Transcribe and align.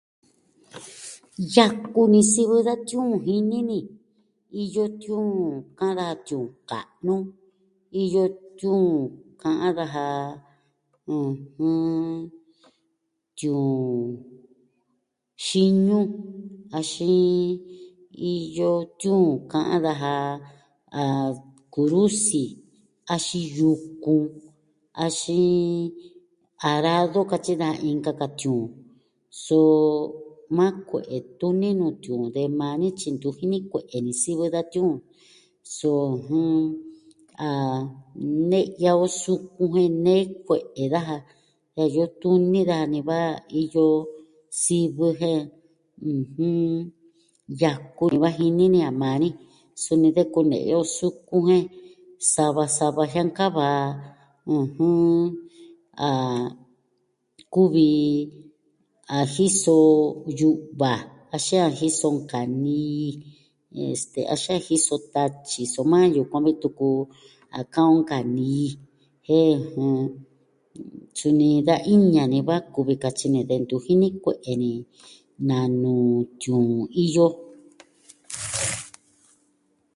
Yaku 1.55 2.01
ni 2.11 2.19
sivɨ 2.31 2.57
da 2.67 2.73
tiuun 2.87 3.11
jini 3.25 3.57
ni. 3.69 3.79
Iyo 4.61 4.83
tiuun 5.01 5.31
ka'an 5.77 5.93
daja 5.99 6.11
tiuun 6.27 6.47
ka'nu, 6.69 7.15
iyo 8.03 8.23
tiuun 8.57 8.83
ka'an 9.41 9.71
daja, 9.77 10.05
ɨjɨn, 11.15 12.21
xinuu, 15.45 16.05
axin, 16.77 17.47
iyo 18.33 18.69
tiuun 18.99 19.27
ka'an 19.51 19.79
daja 19.85 20.13
a 21.01 21.03
kurusi, 21.73 22.43
axin 23.13 23.45
yukun, 23.57 24.23
axin 25.03 25.93
arado 26.69 27.19
katyi 27.31 27.53
daja 27.61 27.81
inka 27.89 28.11
ka 28.19 28.27
tiuun, 28.39 28.69
so 29.45 29.59
maa 30.57 30.75
kue'e 30.89 31.17
tuni 31.39 31.69
nu 31.79 31.85
tiuun 32.01 32.31
de 32.33 32.43
maa 32.59 32.75
ni 32.81 32.87
tyi 32.99 33.09
ntu 33.13 33.29
jini 33.37 33.57
kue'e 33.71 33.97
ni 34.05 34.11
sivɨ 34.21 34.45
da 34.53 34.61
tiuun. 34.71 34.97
So 35.77 35.91
jɨn, 36.25 36.53
a 37.47 37.49
ne'ya 38.49 38.91
on 39.03 39.11
sukun 39.21 39.67
jen 39.73 39.91
nee 40.03 40.23
kue'e 40.47 40.83
daja 40.93 41.17
jen 41.75 41.89
iyo 41.91 42.05
tuni 42.21 42.59
daja 42.69 42.85
ni 42.93 42.99
va, 43.09 43.19
iyo 43.61 43.83
sivɨ 44.63 45.05
jen 45.19 45.41
yaku 47.61 48.03
ni 48.11 48.17
va 48.23 48.29
jini 48.37 48.65
ni 48.73 48.79
a 48.89 48.91
maa 49.01 49.15
ni, 49.23 49.29
suni 49.83 50.09
de 50.15 50.23
kune'ya 50.33 50.75
o 50.81 50.83
sukun 50.97 51.41
jen, 51.47 51.63
sava 52.33 52.63
sava 52.77 53.03
jiankava, 53.11 53.67
ɨjɨn, 54.55 55.21
ah... 56.05 56.47
a 56.47 56.49
kuvi 57.53 57.89
a 59.17 59.19
jiso 59.33 59.75
yu'va 60.39 60.91
axin 61.35 61.61
a 61.67 61.69
jiso 61.79 62.07
nkanii, 62.17 63.09
axin 64.33 64.55
a 64.55 64.65
jiso 64.67 64.95
tatyi, 65.13 65.63
soma, 65.73 65.99
yukuan 66.15 66.43
vi 66.45 66.53
tuku, 66.61 66.87
a 67.57 67.59
ka'an 67.73 67.89
on 67.95 68.01
nkanii, 68.01 68.69
jen 69.27 69.53
suni 71.17 71.49
da 71.67 71.75
iña 71.93 72.23
ni 72.31 72.39
va 72.47 72.55
kuvi 72.73 72.93
katyi 73.03 73.27
ni 73.33 73.39
de 73.49 73.55
ntu 73.61 73.75
jini 73.85 74.07
kue'e 74.23 74.51
ni 74.61 74.71
na 75.47 75.57
nuu 75.81 76.09
tiuun 76.39 76.87
iyo. 77.03 77.25